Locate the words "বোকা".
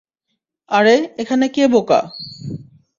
1.67-1.99